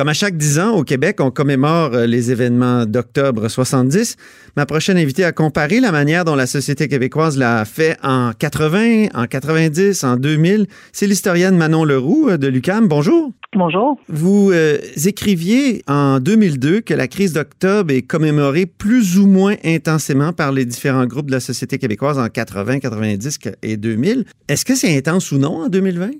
Comme 0.00 0.08
à 0.08 0.14
chaque 0.14 0.38
10 0.38 0.60
ans, 0.60 0.76
au 0.76 0.82
Québec, 0.82 1.18
on 1.20 1.30
commémore 1.30 1.92
euh, 1.92 2.06
les 2.06 2.32
événements 2.32 2.86
d'octobre 2.86 3.48
70. 3.48 4.16
Ma 4.56 4.64
prochaine 4.64 4.96
invitée 4.96 5.24
a 5.24 5.32
comparé 5.32 5.78
la 5.78 5.92
manière 5.92 6.24
dont 6.24 6.34
la 6.34 6.46
société 6.46 6.88
québécoise 6.88 7.36
l'a 7.36 7.66
fait 7.66 7.98
en 8.02 8.32
80, 8.32 9.08
en 9.12 9.26
90, 9.26 10.02
en 10.04 10.16
2000. 10.16 10.68
C'est 10.92 11.06
l'historienne 11.06 11.54
Manon 11.54 11.84
Leroux 11.84 12.30
euh, 12.30 12.38
de 12.38 12.48
l'UCAM. 12.48 12.88
Bonjour. 12.88 13.30
Bonjour. 13.54 13.98
Vous 14.08 14.50
euh, 14.52 14.78
écriviez 15.04 15.82
en 15.86 16.18
2002 16.18 16.80
que 16.80 16.94
la 16.94 17.06
crise 17.06 17.34
d'octobre 17.34 17.92
est 17.92 18.00
commémorée 18.00 18.64
plus 18.64 19.18
ou 19.18 19.26
moins 19.26 19.56
intensément 19.66 20.32
par 20.32 20.50
les 20.50 20.64
différents 20.64 21.04
groupes 21.04 21.26
de 21.26 21.32
la 21.32 21.40
société 21.40 21.76
québécoise 21.76 22.18
en 22.18 22.28
80, 22.28 22.78
90 22.78 23.38
et 23.60 23.76
2000. 23.76 24.24
Est-ce 24.48 24.64
que 24.64 24.74
c'est 24.74 24.96
intense 24.96 25.30
ou 25.30 25.36
non 25.36 25.64
en 25.64 25.68
2020? 25.68 26.12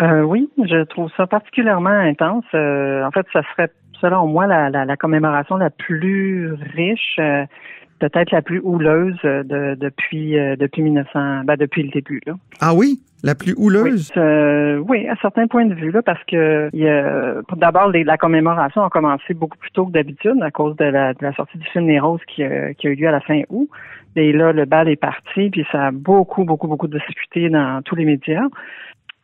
Euh, 0.00 0.22
oui, 0.22 0.48
je 0.58 0.84
trouve 0.84 1.10
ça 1.16 1.26
particulièrement 1.26 1.90
intense. 1.90 2.44
Euh, 2.54 3.04
en 3.04 3.10
fait, 3.10 3.26
ça 3.32 3.42
serait, 3.52 3.70
selon 4.00 4.26
moi, 4.26 4.46
la, 4.46 4.70
la, 4.70 4.84
la 4.84 4.96
commémoration 4.96 5.56
la 5.56 5.70
plus 5.70 6.52
riche, 6.74 7.16
euh, 7.18 7.44
peut-être 7.98 8.30
la 8.30 8.40
plus 8.40 8.60
houleuse 8.60 9.18
de, 9.22 9.76
depuis 9.78 10.32
depuis 10.58 10.82
1900, 10.82 11.44
ben, 11.44 11.56
depuis 11.56 11.82
le 11.82 11.90
début. 11.90 12.22
Là. 12.24 12.32
Ah 12.60 12.72
oui, 12.72 13.00
la 13.22 13.34
plus 13.34 13.52
houleuse? 13.58 14.10
Oui, 14.16 14.22
oui, 14.88 15.08
à 15.08 15.16
certains 15.20 15.46
points 15.46 15.66
de 15.66 15.74
vue 15.74 15.90
là, 15.90 16.00
parce 16.00 16.24
que 16.24 16.70
d'abord 17.56 17.92
la 17.92 18.16
commémoration 18.16 18.82
a 18.82 18.88
commencé 18.88 19.34
beaucoup 19.34 19.58
plus 19.58 19.70
tôt 19.72 19.84
que 19.84 19.92
d'habitude 19.92 20.40
à 20.40 20.50
cause 20.50 20.76
de 20.76 20.86
la, 20.86 21.12
de 21.12 21.18
la 21.20 21.34
sortie 21.34 21.58
du 21.58 21.66
film 21.66 21.88
Les 21.88 22.00
Roses 22.00 22.22
qui, 22.26 22.42
qui 22.78 22.86
a 22.86 22.90
eu 22.90 22.94
lieu 22.94 23.08
à 23.08 23.12
la 23.12 23.20
fin 23.20 23.42
août. 23.50 23.68
Et 24.16 24.32
là, 24.32 24.52
le 24.52 24.64
bal 24.64 24.88
est 24.88 24.96
parti, 24.96 25.50
puis 25.50 25.64
ça 25.70 25.88
a 25.88 25.90
beaucoup, 25.92 26.44
beaucoup, 26.44 26.66
beaucoup 26.66 26.88
discuté 26.88 27.48
dans 27.50 27.82
tous 27.82 27.94
les 27.94 28.04
médias. 28.04 28.46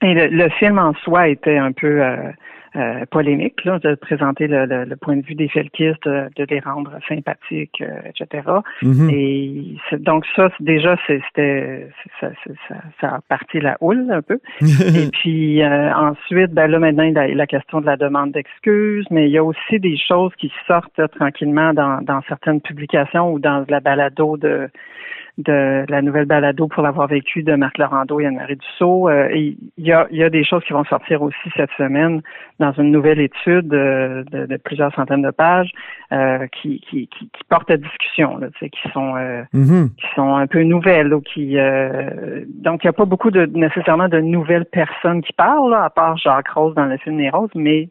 Et 0.02 0.14
le, 0.14 0.26
le, 0.26 0.48
film 0.50 0.78
en 0.78 0.94
soi 0.94 1.28
était 1.28 1.56
un 1.56 1.72
peu 1.72 2.02
euh, 2.02 2.30
euh, 2.76 3.06
polémique, 3.10 3.64
là, 3.64 3.78
de 3.78 3.94
présenter 3.94 4.46
le, 4.48 4.66
le, 4.66 4.84
le, 4.84 4.96
point 4.96 5.16
de 5.16 5.24
vue 5.24 5.34
des 5.34 5.48
felkistes, 5.48 6.04
de, 6.04 6.28
de 6.36 6.44
les 6.50 6.60
rendre 6.60 6.92
sympathiques, 7.08 7.80
euh, 7.80 8.00
etc. 8.04 8.42
Mm-hmm. 8.82 9.10
Et 9.14 9.76
donc 9.98 10.26
ça, 10.34 10.50
déjà, 10.60 10.94
c'était 11.06 11.88
ça, 12.20 12.28
ça, 12.68 12.74
ça, 13.00 13.08
a 13.14 13.20
parti 13.30 13.60
la 13.60 13.78
houle 13.80 14.10
un 14.10 14.20
peu. 14.20 14.40
Et 14.60 15.08
puis 15.10 15.62
euh, 15.62 15.90
ensuite, 15.94 16.52
ben 16.52 16.66
là 16.66 16.78
maintenant, 16.78 17.04
il 17.04 17.14
y 17.14 17.18
a 17.18 17.28
la 17.28 17.46
question 17.46 17.80
de 17.80 17.86
la 17.86 17.96
demande 17.96 18.32
d'excuses, 18.32 19.06
mais 19.10 19.26
il 19.26 19.32
y 19.32 19.38
a 19.38 19.44
aussi 19.44 19.80
des 19.80 19.96
choses 19.96 20.34
qui 20.36 20.52
sortent 20.66 20.98
là, 20.98 21.08
tranquillement 21.08 21.72
dans, 21.72 22.02
dans 22.02 22.20
certaines 22.28 22.60
publications 22.60 23.32
ou 23.32 23.38
dans 23.38 23.64
la 23.70 23.80
balado 23.80 24.36
de 24.36 24.68
de 25.38 25.84
la 25.88 26.00
nouvelle 26.00 26.24
balado 26.24 26.66
pour 26.66 26.82
l'avoir 26.82 27.08
vécu 27.08 27.42
de 27.42 27.54
Marc 27.54 27.76
Laurando 27.76 28.18
et 28.20 28.26
Anne-Marie 28.26 28.56
Dussault. 28.56 29.08
Euh, 29.08 29.28
il 29.34 29.56
y 29.76 29.92
a, 29.92 30.06
y 30.10 30.22
a 30.22 30.30
des 30.30 30.44
choses 30.44 30.64
qui 30.64 30.72
vont 30.72 30.84
sortir 30.84 31.20
aussi 31.20 31.50
cette 31.56 31.70
semaine 31.76 32.22
dans 32.58 32.72
une 32.72 32.90
nouvelle 32.90 33.20
étude 33.20 33.68
de, 33.68 34.24
de, 34.30 34.46
de 34.46 34.56
plusieurs 34.56 34.94
centaines 34.94 35.22
de 35.22 35.30
pages 35.30 35.70
euh, 36.12 36.46
qui, 36.46 36.80
qui, 36.80 37.08
qui, 37.08 37.28
qui 37.28 37.44
portent 37.50 37.70
à 37.70 37.76
discussion, 37.76 38.38
là, 38.38 38.48
qui 38.58 38.92
sont 38.92 39.14
euh, 39.16 39.42
mm-hmm. 39.54 39.94
qui 39.96 40.06
sont 40.14 40.36
un 40.36 40.46
peu 40.46 40.62
nouvelles. 40.62 41.12
Ou 41.12 41.20
qui, 41.20 41.58
euh, 41.58 42.44
donc, 42.48 42.82
il 42.82 42.86
n'y 42.86 42.90
a 42.90 42.94
pas 42.94 43.04
beaucoup 43.04 43.30
de 43.30 43.44
nécessairement 43.44 44.08
de 44.08 44.20
nouvelles 44.20 44.64
personnes 44.64 45.20
qui 45.20 45.34
parlent, 45.34 45.70
là, 45.70 45.84
à 45.84 45.90
part 45.90 46.16
Jacques 46.16 46.48
Rose 46.48 46.74
dans 46.74 46.86
le 46.86 46.96
film 46.96 47.18
Les 47.18 47.28
Roses, 47.28 47.50
mais 47.54 47.90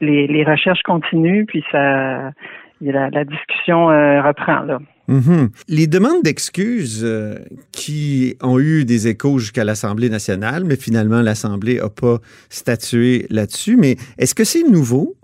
les, 0.00 0.26
les 0.26 0.44
recherches 0.44 0.82
continuent, 0.82 1.44
puis 1.44 1.62
ça 1.70 2.32
la, 2.80 3.10
la 3.10 3.24
discussion 3.24 3.90
euh, 3.90 4.22
reprend 4.22 4.60
là. 4.60 4.78
Mm-hmm. 5.08 5.48
Les 5.68 5.86
demandes 5.86 6.22
d'excuses 6.22 7.02
euh, 7.04 7.36
qui 7.72 8.36
ont 8.42 8.58
eu 8.58 8.84
des 8.84 9.08
échos 9.08 9.38
jusqu'à 9.38 9.64
l'Assemblée 9.64 10.10
nationale, 10.10 10.64
mais 10.64 10.76
finalement 10.76 11.22
l'Assemblée 11.22 11.76
n'a 11.76 11.88
pas 11.88 12.18
statué 12.48 13.26
là-dessus. 13.30 13.76
Mais 13.76 13.96
est-ce 14.18 14.34
que 14.34 14.44
c'est 14.44 14.64
nouveau? 14.64 15.14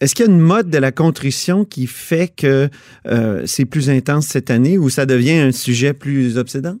Est-ce 0.00 0.14
qu'il 0.14 0.26
y 0.26 0.28
a 0.28 0.32
une 0.32 0.40
mode 0.40 0.68
de 0.68 0.78
la 0.78 0.92
contrition 0.92 1.64
qui 1.64 1.86
fait 1.86 2.32
que 2.34 2.68
euh, 3.06 3.42
c'est 3.46 3.68
plus 3.68 3.90
intense 3.90 4.26
cette 4.26 4.50
année 4.50 4.78
ou 4.78 4.88
ça 4.88 5.06
devient 5.06 5.38
un 5.38 5.52
sujet 5.52 5.94
plus 5.94 6.38
obsédant? 6.38 6.76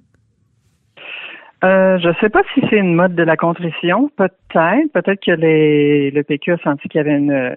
Euh, 1.64 1.98
je 1.98 2.08
ne 2.08 2.14
sais 2.20 2.28
pas 2.28 2.42
si 2.54 2.60
c'est 2.68 2.78
une 2.78 2.94
mode 2.94 3.14
de 3.14 3.22
la 3.22 3.36
contrition. 3.36 4.10
Peut-être. 4.16 4.92
Peut-être 4.92 5.20
que 5.24 5.30
les, 5.32 6.10
le 6.10 6.22
PQ 6.24 6.52
a 6.52 6.58
senti 6.58 6.88
qu'il 6.88 6.98
y 6.98 7.00
avait 7.00 7.54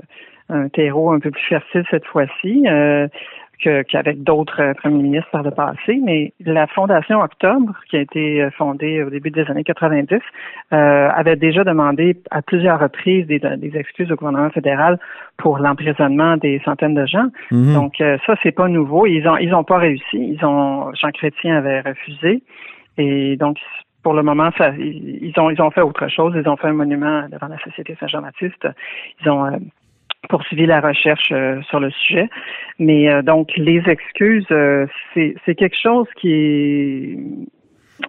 un 0.50 0.70
terreau 0.70 1.12
un 1.12 1.20
peu 1.20 1.32
plus 1.32 1.42
fertile 1.50 1.84
cette 1.90 2.06
fois-ci. 2.06 2.66
Qu'avec 3.60 4.24
d'autres 4.24 4.62
euh, 4.62 4.74
premiers 4.74 5.04
ministres 5.04 5.30
par 5.32 5.44
le 5.44 5.52
passé, 5.52 6.00
mais 6.04 6.34
la 6.40 6.68
Fondation 6.68 7.22
Octobre, 7.22 7.74
qui 7.90 7.98
a 7.98 8.02
été 8.02 8.42
euh, 8.42 8.50
fondée 8.52 9.04
au 9.04 9.10
début 9.10 9.32
des 9.32 9.44
années 9.50 9.64
90, 9.64 10.20
euh, 10.74 11.10
avait 11.10 11.36
déjà 11.36 11.64
demandé 11.64 12.18
à 12.32 12.42
plusieurs 12.42 12.80
reprises 12.80 13.28
des, 13.28 13.40
des 13.40 13.78
excuses 13.78 14.12
au 14.12 14.16
gouvernement 14.16 14.50
fédéral 14.50 15.00
pour 15.38 15.60
l'emprisonnement 15.60 16.38
des 16.38 16.62
centaines 16.66 16.96
de 16.96 17.06
gens. 17.06 17.28
Mhm. 17.52 17.74
Donc 17.74 17.94
ça, 17.98 18.36
c'est 18.44 18.52
pas 18.52 18.68
nouveau. 18.68 19.06
Ils 19.06 19.28
ont 19.28 19.38
ils 19.38 19.54
ont 19.54 19.64
pas 19.64 19.78
réussi. 19.78 20.04
Ils 20.14 20.46
ont 20.46 20.94
Jean 20.94 21.12
Chrétien 21.12 21.58
avait 21.58 21.82
refusé, 21.82 22.42
et 22.98 23.36
donc 23.38 23.58
pour 24.04 24.14
le 24.14 24.24
moment, 24.24 24.50
ça, 24.58 24.70
ils 24.78 25.34
ont 25.38 25.50
ils 25.50 25.62
ont 25.62 25.72
fait 25.72 25.82
autre 25.82 26.08
chose. 26.08 26.34
Ils 26.36 26.48
ont 26.48 26.58
fait 26.58 26.68
un 26.68 26.74
monument 26.74 27.28
devant 27.30 27.48
la 27.48 27.58
Société 27.60 27.96
Saint-Jean-Baptiste. 28.00 28.68
Ils 29.22 29.30
ont 29.30 29.60
poursuivi 30.28 30.66
la 30.66 30.82
recherche 30.82 31.30
euh, 31.32 31.62
sur 31.64 31.80
le 31.80 31.90
sujet. 31.92 32.30
Mais 32.80 33.12
euh, 33.12 33.22
donc, 33.22 33.50
les 33.58 33.82
excuses, 33.88 34.46
euh, 34.52 34.86
c'est 35.14 35.56
quelque 35.56 35.78
chose 35.82 36.08
qui 36.20 36.34
est... 36.34 37.18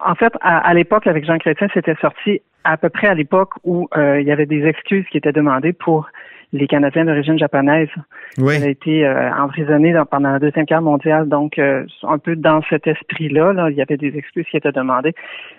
En 0.04 0.14
fait, 0.14 0.32
à, 0.40 0.74
l'époque, 0.74 1.06
avec 1.06 1.24
Jean 1.24 1.38
Chrétien, 1.38 1.68
c'était 1.72 1.94
sorti 2.00 2.42
à 2.64 2.76
peu 2.76 2.88
près 2.88 3.06
à 3.06 3.14
l'époque 3.14 3.52
où 3.62 3.88
il 3.94 4.24
y 4.24 4.32
avait 4.32 4.46
des 4.46 4.66
excuses 4.66 5.06
qui 5.12 5.18
étaient 5.18 5.32
demandées 5.32 5.72
pour 5.72 6.08
les 6.52 6.66
Canadiens 6.66 7.04
d'origine 7.04 7.38
japonaise 7.38 7.88
oui. 8.36 8.56
qui 8.56 8.62
avaient 8.62 8.72
été 8.72 9.08
emprisonnés 9.38 9.94
pendant 10.10 10.32
la 10.32 10.38
Deuxième 10.40 10.64
Guerre 10.64 10.82
mondiale. 10.82 11.28
Donc, 11.28 11.60
un 11.60 12.18
peu 12.18 12.34
dans 12.34 12.62
cet 12.68 12.88
esprit-là, 12.88 13.52
là, 13.52 13.70
il 13.70 13.76
y 13.76 13.80
avait 13.80 13.96
des 13.96 14.18
excuses 14.18 14.46
qui 14.50 14.56
étaient 14.56 14.72
demandées. 14.72 15.14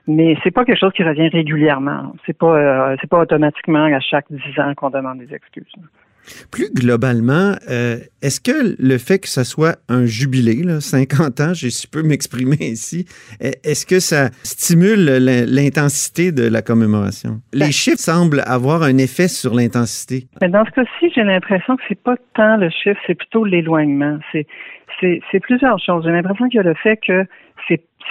Mais 0.07 0.35
c'est 0.43 0.51
pas 0.51 0.65
quelque 0.65 0.79
chose 0.79 0.93
qui 0.93 1.03
revient 1.03 1.29
régulièrement. 1.29 2.11
C'est 2.25 2.37
pas 2.37 2.97
c'est 2.99 3.09
pas 3.09 3.21
automatiquement 3.21 3.85
à 3.85 4.01
chaque 4.01 4.25
dix 4.29 4.59
ans 4.59 4.73
qu'on 4.75 4.89
demande 4.89 5.19
des 5.19 5.33
excuses. 5.33 5.71
Plus 6.51 6.73
globalement, 6.73 7.55
euh, 7.69 7.97
est-ce 8.21 8.39
que 8.39 8.75
le 8.79 8.97
fait 8.97 9.19
que 9.19 9.27
ce 9.27 9.43
soit 9.43 9.77
un 9.89 10.05
jubilé, 10.05 10.63
là, 10.63 10.79
50 10.81 11.39
ans, 11.41 11.53
je 11.53 11.87
peux 11.87 12.03
m'exprimer 12.03 12.57
ici, 12.59 13.05
est-ce 13.39 13.85
que 13.85 13.99
ça 13.99 14.29
stimule 14.43 15.05
l'intensité 15.47 16.31
de 16.31 16.47
la 16.47 16.61
commémoration? 16.61 17.41
Les 17.53 17.65
ben 17.65 17.71
chiffres 17.71 17.99
semblent 17.99 18.43
avoir 18.45 18.83
un 18.83 18.97
effet 18.97 19.27
sur 19.27 19.53
l'intensité. 19.53 20.27
Ben, 20.41 20.51
dans 20.51 20.65
ce 20.65 20.71
cas-ci, 20.71 21.11
j'ai 21.13 21.23
l'impression 21.23 21.75
que 21.77 21.83
c'est 21.87 22.01
pas 22.01 22.15
tant 22.35 22.57
le 22.57 22.69
chiffre, 22.69 22.99
c'est 23.05 23.15
plutôt 23.15 23.45
l'éloignement. 23.45 24.19
C'est 24.31 25.39
plusieurs 25.41 25.79
choses. 25.79 26.03
J'ai 26.05 26.11
l'impression 26.11 26.47
qu'il 26.49 26.57
y 26.57 26.59
a 26.59 26.63
le 26.63 26.73
fait 26.75 26.97
que 26.97 27.25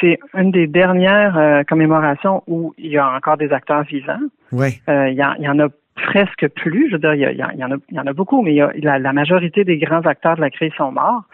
c'est 0.00 0.18
une 0.34 0.50
des 0.50 0.66
dernières 0.66 1.38
euh, 1.38 1.62
commémorations 1.64 2.42
où 2.46 2.74
il 2.78 2.90
y 2.90 2.98
a 2.98 3.10
encore 3.14 3.36
des 3.36 3.50
acteurs 3.52 3.82
vivants. 3.84 4.20
Ouais. 4.52 4.74
Euh, 4.88 5.08
il, 5.08 5.14
y 5.14 5.24
il 5.38 5.44
y 5.44 5.48
en 5.48 5.58
a 5.58 5.68
presque 5.96 6.48
plus. 6.48 6.88
Je 6.88 6.92
veux 6.92 6.98
dire, 6.98 7.14
il 7.14 7.20
y, 7.20 7.32
il 7.32 7.58
y, 7.58 7.64
en, 7.64 7.72
a, 7.72 7.76
il 7.90 7.96
y 7.96 8.00
en 8.00 8.06
a 8.06 8.12
beaucoup, 8.12 8.42
mais 8.42 8.52
il 8.52 8.56
y 8.56 8.60
a, 8.60 8.70
la, 8.82 8.98
la, 8.98 9.12
majorité 9.12 9.64
des 9.64 9.78
grands 9.78 10.02
acteurs 10.02 10.36
de 10.36 10.40
la 10.40 10.50
crise 10.50 10.72
sont 10.76 10.92
morts. 10.92 11.24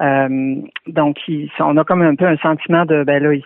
Euh, 0.00 0.56
donc, 0.86 1.16
ils, 1.28 1.50
on 1.60 1.76
a 1.76 1.84
comme 1.84 2.02
un 2.02 2.14
peu 2.14 2.26
un 2.26 2.36
sentiment 2.38 2.84
de, 2.84 3.04
ben 3.04 3.22
là, 3.22 3.34
ils, 3.34 3.44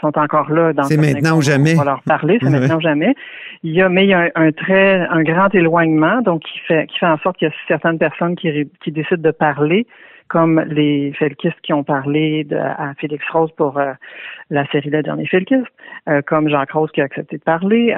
sont 0.00 0.18
encore 0.18 0.50
là. 0.50 0.72
dans 0.72 0.82
C'est 0.84 0.98
maintenant 0.98 1.38
ou 1.38 1.42
jamais. 1.42 1.74
On 1.74 1.78
va 1.78 1.84
leur 1.84 2.02
parler, 2.02 2.38
c'est 2.42 2.50
maintenant 2.50 2.76
ou 2.76 2.80
jamais. 2.80 3.14
Il 3.62 3.72
y 3.72 3.80
a, 3.80 3.88
mais 3.88 4.04
il 4.04 4.10
y 4.10 4.14
a 4.14 4.30
un, 4.34 4.52
très, 4.52 5.00
un 5.08 5.22
grand 5.22 5.54
éloignement, 5.54 6.20
donc 6.20 6.42
qui 6.42 6.58
fait, 6.66 6.86
qui 6.86 6.98
fait 6.98 7.06
en 7.06 7.18
sorte 7.18 7.38
qu'il 7.38 7.48
y 7.48 7.50
a 7.50 7.54
certaines 7.66 7.98
personnes 7.98 8.36
qui, 8.36 8.70
qui 8.84 8.92
décident 8.92 9.22
de 9.22 9.30
parler, 9.30 9.86
comme 10.28 10.60
les 10.68 11.12
felkistes 11.18 11.60
qui 11.62 11.72
ont 11.72 11.84
parlé 11.84 12.44
de, 12.44 12.56
à 12.56 12.92
Félix 12.98 13.24
Rose 13.32 13.50
pour 13.56 13.78
euh, 13.78 13.92
la 14.50 14.66
série 14.66 14.90
La 14.90 15.02
dernier 15.02 15.26
felkiste, 15.26 15.66
euh, 16.08 16.20
comme 16.20 16.48
Jacques 16.50 16.72
Rose 16.72 16.90
qui 16.92 17.00
a 17.00 17.04
accepté 17.04 17.38
de 17.38 17.42
parler. 17.42 17.94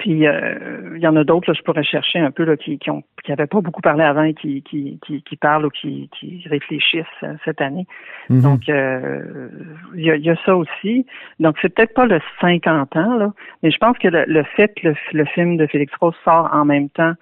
Puis 0.00 0.26
euh, 0.26 0.94
il 0.96 1.02
y 1.02 1.06
en 1.06 1.14
a 1.14 1.24
d'autres, 1.24 1.52
je 1.52 1.62
pourrais 1.62 1.84
chercher 1.84 2.18
un 2.18 2.30
peu 2.30 2.44
là, 2.44 2.56
qui 2.56 2.78
qui 2.78 2.90
ont 2.90 3.02
qui 3.22 3.32
avaient 3.32 3.46
pas 3.46 3.60
beaucoup 3.60 3.82
parlé 3.82 4.02
avant 4.02 4.22
et 4.22 4.32
qui 4.32 4.62
qui 4.62 4.98
qui, 5.06 5.22
qui 5.22 5.36
parlent 5.36 5.66
ou 5.66 5.70
qui, 5.70 6.08
qui 6.18 6.42
réfléchissent 6.48 7.04
euh, 7.22 7.34
cette 7.44 7.60
année. 7.60 7.86
Mhm. 8.30 8.40
Donc 8.40 8.68
euh, 8.70 9.48
il 9.94 10.02
y, 10.02 10.10
a, 10.10 10.16
y, 10.16 10.30
a, 10.30 10.36
ça 10.46 10.56
aussi. 10.56 11.04
Donc 11.38 11.56
c'est 11.60 11.68
peut-être 11.68 11.92
pas 11.92 12.06
le 12.06 12.18
50 12.40 12.96
ans 12.96 13.18
là, 13.18 13.32
mais 13.62 13.70
je 13.70 13.76
pense 13.76 13.98
que 13.98 14.08
le, 14.08 14.24
le 14.26 14.42
fait 14.42 14.72
que 14.74 14.88
le, 14.88 14.94
le, 15.12 15.24
film 15.26 15.58
de 15.58 15.66
Félix 15.66 15.92
Rose 16.00 16.14
sort 16.24 16.48
en 16.50 16.64
même 16.64 16.88
temps, 16.88 17.12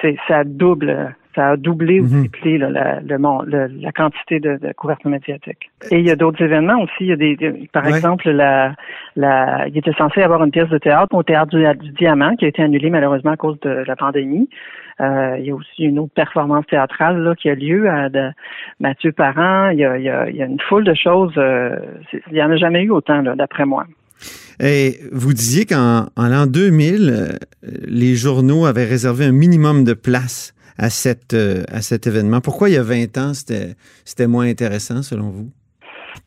c'est 0.00 0.16
ça 0.28 0.44
double 0.44 1.16
ça 1.34 1.50
a 1.50 1.56
doublé 1.56 2.00
ou 2.00 2.04
Mhm. 2.04 2.20
triplé 2.28 2.58
là, 2.58 2.70
la, 2.70 3.00
le, 3.00 3.16
le- 3.46 3.70
la 3.80 3.92
quantité 3.92 4.40
de, 4.40 4.56
de 4.56 4.72
couverture 4.72 5.10
médiatique. 5.10 5.70
Et 5.90 5.98
il 6.00 6.06
y 6.06 6.10
a 6.10 6.16
d'autres 6.16 6.42
événements 6.42 6.80
aussi. 6.82 6.92
Il 7.00 7.06
y 7.06 7.12
a 7.12 7.16
des, 7.16 7.36
des- 7.36 7.68
par 7.72 7.84
Ouais. 7.84 7.90
exemple, 7.96 8.28
la, 8.30 8.74
la, 9.16 9.66
il 9.68 9.76
était 9.78 9.92
censé 9.92 10.22
avoir 10.22 10.42
une 10.44 10.50
pièce 10.50 10.68
de 10.68 10.78
théâtre 10.78 11.14
au 11.14 11.22
théâtre 11.22 11.56
du, 11.56 11.64
du 11.86 11.92
Diamant 11.92 12.34
qui 12.36 12.44
a 12.44 12.48
été 12.48 12.62
annulée 12.62 12.90
malheureusement 12.90 13.32
à 13.32 13.36
cause 13.36 13.58
de 13.60 13.84
la 13.86 13.96
pandémie. 13.96 14.48
Euh, 15.00 15.36
il 15.38 15.46
y 15.46 15.50
a 15.50 15.54
aussi 15.54 15.84
une 15.84 15.98
autre 15.98 16.12
performance 16.14 16.66
théâtrale 16.66 17.22
là, 17.22 17.34
qui 17.34 17.48
a 17.48 17.54
lieu 17.54 17.88
à 17.88 18.08
de 18.10 18.30
Mathieu 18.80 19.12
Parent. 19.12 19.68
Il 19.70 19.78
y 19.78 19.84
a, 19.84 19.96
il 19.96 20.04
y 20.04 20.10
a, 20.10 20.28
il 20.28 20.36
y 20.36 20.42
a 20.42 20.46
une 20.46 20.60
foule 20.68 20.84
de 20.84 20.94
choses. 20.94 21.32
euh, 21.38 21.76
il 22.30 22.36
y 22.36 22.42
en 22.42 22.50
a 22.50 22.56
jamais 22.56 22.82
eu 22.82 22.90
autant 22.90 23.22
d'après 23.22 23.64
moi. 23.64 23.86
Et 24.62 24.96
vous 25.12 25.32
disiez 25.32 25.64
qu'en 25.64 26.06
en 26.16 26.28
l'an 26.28 26.46
2000, 26.46 27.08
euh, 27.10 27.28
les 27.88 28.14
journaux 28.14 28.66
avaient 28.66 28.84
réservé 28.84 29.24
un 29.24 29.32
minimum 29.32 29.84
de 29.84 29.94
place 29.94 30.52
à, 30.78 30.90
cette, 30.90 31.34
euh, 31.34 31.62
à 31.72 31.80
cet 31.82 32.06
événement. 32.06 32.40
Pourquoi 32.40 32.68
il 32.68 32.74
y 32.74 32.78
a 32.78 32.82
20 32.82 33.18
ans, 33.18 33.34
c'était 33.34 33.74
c'était 34.04 34.26
moins 34.26 34.48
intéressant 34.48 35.02
selon 35.02 35.30
vous? 35.30 35.50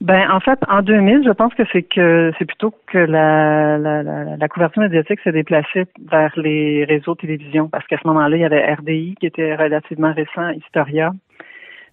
Ben, 0.01 0.29
en 0.31 0.39
fait, 0.39 0.59
en 0.67 0.81
2000, 0.81 1.23
je 1.25 1.31
pense 1.31 1.53
que 1.53 1.63
c'est 1.71 1.83
que 1.83 2.31
c'est 2.37 2.45
plutôt 2.45 2.73
que 2.87 2.97
la, 2.97 3.77
la, 3.77 4.03
la, 4.03 4.37
la 4.37 4.47
couverture 4.47 4.81
médiatique 4.81 5.19
s'est 5.23 5.31
déplacée 5.31 5.85
vers 6.09 6.31
les 6.37 6.83
réseaux 6.85 7.15
de 7.15 7.21
télévision 7.21 7.69
parce 7.69 7.85
qu'à 7.87 7.97
ce 8.01 8.07
moment-là, 8.07 8.35
il 8.35 8.41
y 8.41 8.45
avait 8.45 8.73
RDI 8.73 9.15
qui 9.19 9.25
était 9.25 9.55
relativement 9.55 10.13
récent, 10.13 10.49
Historia. 10.49 11.11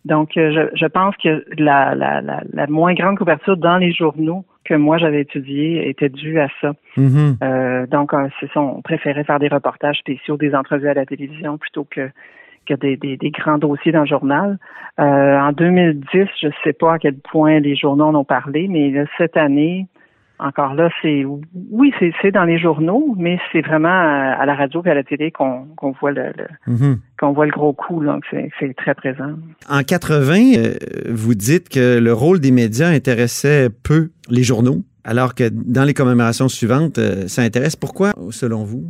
Donc, 0.05 0.37
euh, 0.37 0.51
je, 0.53 0.77
je 0.77 0.87
pense 0.87 1.15
que 1.19 1.45
la, 1.59 1.95
la, 1.95 2.21
la, 2.23 2.43
la 2.53 2.67
moins 2.67 2.95
grande 2.95 3.19
couverture 3.19 3.57
dans 3.57 3.77
les 3.77 3.93
journaux 3.93 4.45
que 4.65 4.75
moi 4.75 4.99
j'avais 4.99 5.21
étudié 5.23 5.89
était 5.89 6.09
due 6.09 6.41
à 6.41 6.49
ça. 6.61 6.73
Mhm. 6.97 7.37
Euh, 7.43 7.87
donc, 7.87 8.13
c'est 8.41 8.51
ça, 8.53 8.61
on 8.61 8.83
préférait 8.83 9.25
faire 9.25 9.39
des 9.39 9.49
reportages 9.49 9.99
spéciaux, 9.99 10.37
des 10.37 10.55
entrevues 10.55 10.89
à 10.89 10.95
la 10.95 11.07
télévision 11.07 11.59
plutôt 11.59 11.87
que 11.91 12.11
que 12.75 12.81
des, 12.81 12.97
des, 12.97 13.17
des 13.17 13.31
grands 13.31 13.59
dossiers 13.59 13.93
dans 13.93 14.01
le 14.01 14.07
journal. 14.07 14.59
Euh, 14.99 15.39
en 15.39 15.53
2010, 15.53 16.27
je 16.41 16.47
ne 16.49 16.53
sais 16.65 16.73
pas 16.73 16.95
à 16.95 16.99
quel 16.99 17.17
point 17.17 17.59
les 17.61 17.75
journaux 17.77 18.05
en 18.05 18.15
ont 18.15 18.25
parlé, 18.25 18.69
mais 18.69 18.91
là, 18.91 19.05
cette 19.19 19.37
année, 19.37 19.87
encore 20.39 20.75
là, 20.75 20.89
c'est 21.03 21.25
oui, 21.71 21.93
c'est 22.23 22.31
dans 22.31 22.45
les 22.45 22.59
journaux, 22.59 23.15
mais 23.19 23.39
c'est 23.53 23.61
vraiment 23.61 23.89
à, 23.89 24.37
à 24.41 24.47
la 24.47 24.55
radio 24.55 24.83
et 24.87 24.91
à 24.91 24.95
la 24.95 25.03
télé 25.05 25.31
qu'on 25.31 25.67
voit 26.01 26.13
le, 26.13 26.33
le- 26.39 26.73
Mhm. 26.73 26.99
qu'on 27.19 27.33
voit 27.33 27.45
le 27.47 27.53
gros 27.53 27.73
coup, 27.75 28.03
c'est 28.31 28.51
c'est 28.59 28.75
très 28.75 28.95
présent. 28.95 29.33
En 29.69 29.83
80, 29.83 30.35
euh, 30.57 30.75
vous 31.11 31.35
dites 31.35 31.69
que 31.69 31.99
le 31.99 32.13
rôle 32.13 32.41
des 32.41 32.53
médias 32.53 32.89
intéressait 32.89 33.69
peu 33.83 34.11
les 34.31 34.43
journaux, 34.43 34.79
alors 35.05 35.35
que 35.35 35.45
dans 35.51 35.85
les 35.85 35.93
commémorations 35.95 36.49
suivantes, 36.49 36.99
euh, 36.99 37.27
ça 37.29 37.43
intéresse. 37.43 37.77
Pourquoi, 37.77 38.13
selon 38.31 38.65
vous? 38.65 38.85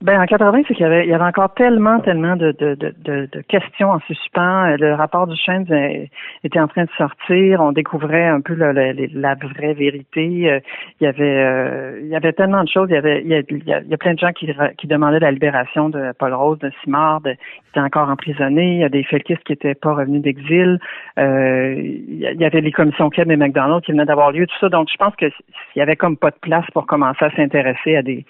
Ben 0.00 0.20
en 0.20 0.26
80, 0.26 0.62
c'est 0.68 0.74
qu'il 0.74 0.84
y 0.84 0.86
avait, 0.86 1.04
il 1.06 1.10
y 1.10 1.12
avait 1.12 1.24
encore 1.24 1.52
tellement, 1.54 1.98
tellement 1.98 2.36
de, 2.36 2.52
de, 2.52 2.76
de, 2.76 2.94
de, 3.04 3.40
questions 3.48 3.90
en 3.90 3.98
suspens. 4.06 4.76
Le 4.76 4.94
rapport 4.94 5.26
du 5.26 5.36
Chêne 5.36 5.66
euh, 5.72 6.06
était 6.44 6.60
en 6.60 6.68
train 6.68 6.84
de 6.84 6.90
sortir. 6.96 7.60
On 7.60 7.72
découvrait 7.72 8.28
un 8.28 8.40
peu 8.40 8.54
la, 8.54 8.72
la, 8.72 9.34
vraie 9.34 9.74
vérité. 9.74 10.52
Euh, 10.52 10.60
Il 11.00 11.04
y 11.04 11.06
avait, 11.08 11.42
euh, 11.42 11.98
il 12.00 12.06
y 12.06 12.14
avait 12.14 12.32
tellement 12.32 12.62
de 12.62 12.68
choses. 12.68 12.86
Il 12.90 12.94
y 12.94 12.96
avait, 12.96 13.22
il 13.24 13.28
y 13.28 13.94
a, 13.94 13.96
plein 13.96 14.14
de 14.14 14.20
gens 14.20 14.30
qui, 14.30 14.48
qui 14.78 14.86
demandaient 14.86 15.18
la 15.18 15.32
libération 15.32 15.88
de 15.88 16.12
Paul 16.16 16.32
Rose, 16.32 16.60
de 16.60 16.70
Simard, 16.84 17.22
qui 17.24 17.30
était 17.70 17.80
encore 17.80 18.08
emprisonné. 18.08 18.74
Il 18.74 18.78
y 18.78 18.84
a 18.84 18.88
des 18.88 19.02
felkistes 19.02 19.42
qui 19.42 19.54
étaient 19.54 19.74
pas 19.74 19.94
revenus 19.94 20.22
d'exil. 20.22 20.78
Euh, 21.18 21.74
il 21.76 22.20
y 22.20 22.44
avait 22.44 22.60
les 22.60 22.70
commissions 22.70 23.10
Keb 23.10 23.32
et 23.32 23.36
McDonald's 23.36 23.84
qui 23.84 23.90
venaient 23.90 24.04
d'avoir 24.04 24.30
lieu, 24.30 24.46
tout 24.46 24.58
ça. 24.60 24.68
Donc, 24.68 24.86
je 24.92 24.96
pense 24.96 25.16
que 25.16 25.28
s'il 25.28 25.80
y 25.80 25.82
avait 25.82 25.96
comme 25.96 26.16
pas 26.16 26.30
de 26.30 26.38
place 26.40 26.66
pour 26.72 26.86
commencer 26.86 27.24
à 27.24 27.30
s'intéresser 27.32 27.96
à 27.96 28.02
des, 28.02 28.24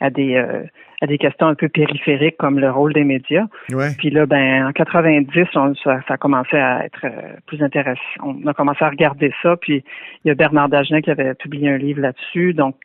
à 0.00 0.10
des, 0.10 0.34
euh, 0.34 0.62
à 1.02 1.06
des 1.06 1.18
questions 1.18 1.46
un 1.46 1.54
peu 1.54 1.68
périphériques 1.68 2.36
comme 2.38 2.58
le 2.58 2.70
rôle 2.70 2.92
des 2.92 3.04
médias. 3.04 3.46
Ouais. 3.72 3.90
Puis 3.98 4.10
là, 4.10 4.26
ben 4.26 4.66
en 4.66 4.72
90, 4.72 5.46
on- 5.54 5.74
ça, 5.76 6.00
ça 6.08 6.14
a 6.14 6.16
commencé 6.16 6.56
à 6.56 6.84
être 6.84 7.04
euh, 7.04 7.36
plus 7.46 7.62
intéressant. 7.62 8.00
On 8.22 8.46
a 8.46 8.54
commencé 8.54 8.84
à 8.84 8.88
regarder 8.90 9.32
ça. 9.42 9.56
Puis 9.56 9.84
il 10.24 10.28
y 10.28 10.30
a 10.30 10.34
Bernard 10.34 10.68
Dagenet 10.68 11.02
qui 11.02 11.10
avait 11.10 11.34
publié 11.34 11.70
un 11.70 11.78
livre 11.78 12.00
là-dessus. 12.00 12.54
Donc 12.54 12.76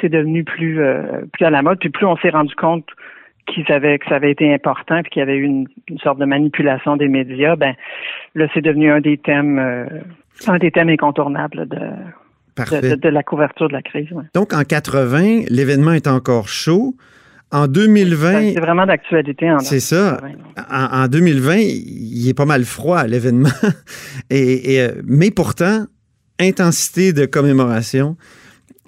c'est 0.00 0.08
devenu 0.08 0.44
plus 0.44 0.80
euh, 0.80 1.22
plus 1.32 1.44
à 1.44 1.50
la 1.50 1.62
mode. 1.62 1.78
Puis 1.78 1.90
plus 1.90 2.06
on 2.06 2.16
s'est 2.16 2.30
rendu 2.30 2.54
compte 2.54 2.86
qu'ils 3.46 3.70
avaient 3.72 3.98
que 3.98 4.08
ça 4.08 4.14
avait 4.16 4.30
été 4.30 4.54
important 4.54 5.02
puis 5.02 5.10
qu'il 5.10 5.20
y 5.20 5.22
avait 5.24 5.36
eu 5.36 5.42
une, 5.42 5.66
une 5.88 5.98
sorte 5.98 6.18
de 6.18 6.24
manipulation 6.24 6.96
des 6.96 7.08
médias, 7.08 7.56
ben 7.56 7.74
là 8.36 8.46
c'est 8.54 8.60
devenu 8.62 8.90
un 8.90 9.00
des 9.00 9.18
thèmes 9.18 9.58
euh, 9.58 9.86
un 10.46 10.58
des 10.58 10.70
thèmes 10.70 10.88
incontournables 10.88 11.68
de, 11.68 11.78
Parfait. 12.54 12.96
de, 12.96 13.08
la 13.08 13.22
couverture 13.22 13.68
de 13.68 13.72
la 13.72 13.82
crise. 13.82 14.10
ouais. 14.12 14.24
Donc, 14.34 14.52
en 14.52 14.62
80, 14.62 15.44
l'événement 15.48 15.92
est 15.92 16.06
encore 16.06 16.48
chaud. 16.48 16.94
En 17.50 17.66
2020, 17.66 18.54
C'est 18.54 18.60
vraiment 18.60 18.86
d'actualité 18.86 19.50
en 19.50 19.58
c'est 19.58 19.80
ça. 19.80 20.20
En, 20.70 21.04
en 21.04 21.08
2020, 21.08 21.56
il 21.56 22.28
est 22.28 22.34
pas 22.34 22.46
mal 22.46 22.64
froid, 22.64 23.04
l'événement. 23.06 23.50
Et, 24.30 24.74
et, 24.74 24.80
euh, 24.80 25.02
mais 25.04 25.30
pourtant, 25.30 25.84
intensité 26.40 27.12
de 27.12 27.26
commémoration, 27.26 28.16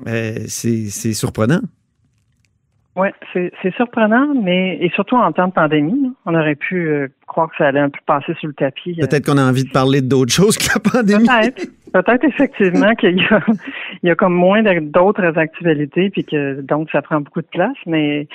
euh, 0.07 0.37
c'est 0.47 0.87
c'est 0.87 1.13
surprenant. 1.13 1.61
Oui, 2.97 3.09
c'est 3.33 3.53
c'est 3.61 3.75
surprenant, 3.75 4.35
mais 4.35 4.79
et 4.81 4.91
surtout 4.95 5.17
en 5.17 5.33
temps 5.33 5.49
de 5.49 5.53
pandémie, 5.53 6.13
on 6.27 6.35
aurait 6.35 6.55
pu 6.55 6.89
euh, 6.89 7.09
croire 7.27 7.51
que 7.51 7.57
ça 7.59 7.67
allait 7.67 7.81
un 7.81 7.91
peu 7.91 7.99
passer 8.07 8.35
sous 8.41 8.47
le 8.47 8.55
tapis. 8.55 8.95
Peut-être 8.95 9.27
qu'on 9.27 9.39
a 9.39 9.43
envie 9.43 9.65
de 9.65 9.71
parler 9.71 10.01
d'autres 10.01 10.33
choses 10.33 10.57
que 10.57 10.69
la 10.73 10.81
pandémie. 10.81 11.27
Peut-être. 11.27 11.71
Peut-être 11.95 12.25
effectivement 12.25 12.93
qu'il 12.99 13.17
y 13.21 13.25
a, 13.25 13.41
il 14.03 14.09
y 14.09 14.11
a 14.11 14.17
comme 14.17 14.35
moins 14.35 14.63
d'autres 14.65 15.39
actualités, 15.39 16.11
puis 16.11 16.25
que 16.25 16.61
donc 16.61 16.91
ça 16.91 17.03
prend 17.03 17.21
beaucoup 17.21 17.41
de 17.41 17.47
place, 17.47 17.77
mais 17.87 18.27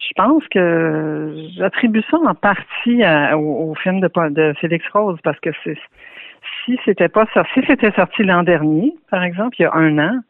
je 0.00 0.12
pense 0.16 0.42
que 0.48 1.34
j'attribue 1.54 2.02
ça 2.10 2.16
en 2.16 2.34
partie 2.34 3.04
à- 3.04 3.36
au, 3.36 3.70
au 3.70 3.74
film 3.74 4.00
de, 4.00 4.08
de 4.30 4.54
Félix 4.58 4.84
Rose, 4.94 5.18
parce 5.22 5.38
que 5.40 5.50
c'est 5.62 5.76
si 6.64 6.78
c'était 6.86 7.10
pas 7.10 7.26
ça, 7.34 7.44
si 7.52 7.60
c'était 7.66 7.92
sorti 7.92 8.22
l'an 8.22 8.44
dernier, 8.44 8.94
par 9.10 9.22
exemple, 9.22 9.56
il 9.58 9.62
y 9.62 9.66
a 9.66 9.74
un 9.74 9.98
an, 9.98 10.20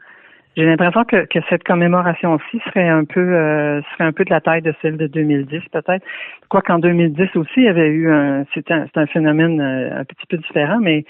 j'ai 0.57 0.65
l'impression 0.67 1.05
que, 1.05 1.25
que 1.27 1.39
cette 1.49 1.63
commémoration-ci 1.63 2.61
serait 2.67 2.89
un 2.89 3.05
peu 3.05 3.21
euh, 3.21 3.81
serait 3.93 4.05
un 4.05 4.13
peu 4.13 4.25
de 4.25 4.31
la 4.31 4.41
taille 4.41 4.61
de 4.61 4.75
celle 4.83 4.97
de 4.97 5.07
2010 5.07 5.61
peut-être. 5.71 6.05
Quoi 6.49 6.63
qu'en 6.63 6.81
2010 6.81 7.37
aussi, 7.37 7.53
il 7.59 7.65
y 7.65 7.69
avait 7.69 7.89
eu 7.89 8.11
un 8.11 8.45
c'était 8.53 8.75
un, 8.75 8.87
c'est 8.93 9.01
un 9.01 9.07
phénomène 9.07 9.61
euh, 9.61 10.01
un 10.01 10.05
petit 10.05 10.27
peu 10.29 10.37
différent, 10.37 10.79
mais 10.81 11.05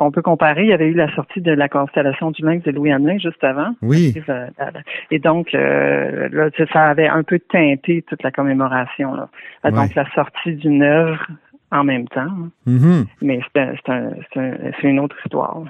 on 0.00 0.10
peut 0.10 0.22
comparer. 0.22 0.62
Il 0.64 0.68
y 0.68 0.72
avait 0.72 0.88
eu 0.88 0.94
la 0.94 1.12
sortie 1.14 1.40
de 1.40 1.52
la 1.52 1.68
constellation 1.68 2.30
du 2.30 2.42
Lynx 2.42 2.64
de 2.64 2.70
Louis 2.70 2.92
Hamelin 2.92 3.18
juste 3.18 3.42
avant. 3.42 3.74
Oui. 3.82 4.14
Et 5.10 5.18
donc, 5.18 5.54
euh, 5.54 6.28
là, 6.32 6.50
ça 6.72 6.84
avait 6.90 7.08
un 7.08 7.22
peu 7.22 7.38
teinté 7.38 8.04
toute 8.08 8.22
la 8.22 8.30
commémoration. 8.30 9.14
Là. 9.14 9.28
Euh, 9.64 9.70
Donc, 9.70 9.94
la 9.94 10.06
sortie 10.14 10.54
d'une 10.54 10.82
œuvre 10.82 11.26
en 11.72 11.82
même 11.82 12.06
temps. 12.08 12.30
Mhm. 12.66 13.06
Mais 13.22 13.40
c'est 13.52 13.60
un- 13.60 13.72
c'est 13.84 13.92
un- 13.92 14.10
c'est 14.32 14.40
un- 14.40 14.56
c'est 14.80 14.88
une 14.88 15.00
autre 15.00 15.16
histoire. 15.24 15.62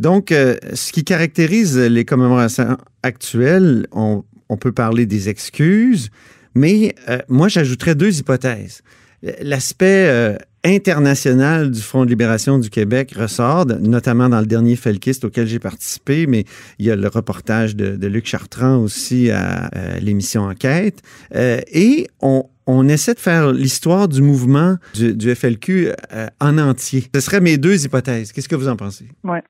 Donc, 0.00 0.32
euh, 0.32 0.54
ce 0.72 0.92
qui 0.92 1.04
caractérise 1.04 1.78
les 1.78 2.04
commémorations 2.04 2.76
actuelles, 3.02 3.86
on, 3.92 4.22
on 4.48 4.56
peut 4.56 4.72
parler 4.72 5.04
des 5.06 5.28
excuses, 5.28 6.10
mais 6.54 6.94
euh, 7.08 7.18
moi, 7.28 7.48
j'ajouterais 7.48 7.94
deux 7.94 8.18
hypothèses. 8.20 8.82
L'aspect 9.22 10.08
euh, 10.08 10.36
international 10.66 11.70
du 11.70 11.80
Front 11.80 12.04
de 12.04 12.10
libération 12.10 12.58
du 12.58 12.70
Québec 12.70 13.14
ressort, 13.16 13.66
notamment 13.66 14.28
dans 14.28 14.40
le 14.40 14.46
dernier 14.46 14.76
Felkist 14.76 15.24
auquel 15.24 15.46
j'ai 15.46 15.60
participé, 15.60 16.26
mais 16.26 16.44
il 16.78 16.86
y 16.86 16.90
a 16.90 16.96
le 16.96 17.08
reportage 17.08 17.76
de, 17.76 17.96
de 17.96 18.06
Luc 18.08 18.26
Chartrand 18.26 18.78
aussi 18.78 19.30
à, 19.30 19.70
euh, 19.76 19.98
l'émission 20.00 20.42
Enquête. 20.42 21.02
Euh, 21.34 21.60
et 21.72 22.08
on, 22.20 22.44
on 22.66 22.88
essaie 22.88 23.14
de 23.14 23.20
faire 23.20 23.52
l'histoire 23.52 24.08
du 24.08 24.22
mouvement 24.22 24.76
du, 24.94 25.14
du 25.14 25.34
FLQ 25.34 25.92
euh, 26.12 26.26
en 26.40 26.58
entier. 26.58 27.04
Ce 27.14 27.20
seraient 27.20 27.40
mes 27.40 27.58
deux 27.58 27.84
hypothèses. 27.84 28.32
Qu'est-ce 28.32 28.48
que 28.48 28.56
vous 28.56 28.68
en 28.68 28.76
pensez? 28.76 29.06
Ouais. 29.22 29.42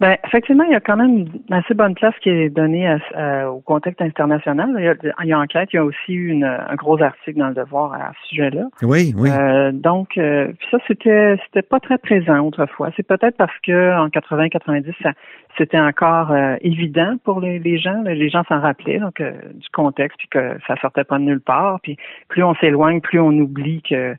Ben, 0.00 0.16
effectivement, 0.24 0.64
il 0.64 0.72
y 0.72 0.74
a 0.74 0.80
quand 0.80 0.96
même 0.96 1.26
une 1.48 1.54
assez 1.54 1.74
bonne 1.74 1.94
place 1.94 2.14
qui 2.22 2.28
est 2.28 2.48
donnée 2.50 2.88
à- 2.88 2.98
à- 3.14 3.48
au 3.50 3.60
contexte 3.60 4.02
international. 4.02 4.74
Il 4.76 4.84
y, 4.84 4.88
a, 4.88 4.94
il 5.22 5.28
y 5.28 5.32
a 5.32 5.38
enquête, 5.38 5.68
il 5.72 5.76
y 5.76 5.78
a 5.78 5.84
aussi 5.84 6.12
eu 6.12 6.28
une- 6.30 6.42
un 6.44 6.74
gros 6.74 7.00
article 7.00 7.38
dans 7.38 7.48
le 7.48 7.54
Devoir 7.54 7.92
à 7.92 8.10
ce 8.22 8.28
sujet-là. 8.30 8.64
Oui, 8.82 9.14
oui. 9.16 9.30
Euh, 9.32 9.70
donc, 9.70 10.18
euh, 10.18 10.48
ça, 10.72 10.78
c'était 10.88 11.36
c'était 11.44 11.62
pas 11.62 11.78
très 11.78 11.98
présent 11.98 12.40
autrefois. 12.40 12.90
C'est 12.96 13.06
peut-être 13.06 13.36
parce 13.36 13.56
que 13.64 13.96
en 13.96 14.08
80-90, 14.08 14.92
ça 15.02 15.12
c'était 15.56 15.78
encore 15.78 16.32
euh, 16.32 16.56
évident 16.62 17.16
pour 17.24 17.40
les, 17.40 17.58
les 17.60 17.78
gens. 17.78 18.02
Les 18.02 18.28
gens 18.28 18.42
s'en 18.48 18.60
rappelaient 18.60 18.98
donc, 18.98 19.20
euh, 19.20 19.32
du 19.54 19.68
contexte, 19.72 20.18
puis 20.18 20.28
que 20.28 20.56
ça 20.66 20.74
sortait 20.80 21.04
pas 21.04 21.18
de 21.18 21.24
nulle 21.24 21.40
part. 21.40 21.78
Puis 21.82 21.96
plus 22.28 22.42
on 22.42 22.54
s'éloigne, 22.56 23.00
plus 23.00 23.20
on 23.20 23.30
oublie 23.30 23.82
que 23.82 24.16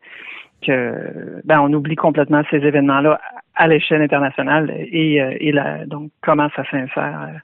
que 0.66 1.42
ben 1.44 1.60
on 1.62 1.72
oublie 1.74 1.96
complètement 1.96 2.42
ces 2.50 2.58
événements-là 2.58 3.20
à 3.56 3.68
l'échelle 3.68 4.02
internationale 4.02 4.72
et, 4.92 5.22
euh, 5.22 5.38
et 5.40 5.52
la, 5.52 5.86
donc 5.86 6.12
comment 6.24 6.50
ça 6.56 6.64
s'insère. 6.72 7.30
Euh, 7.30 7.38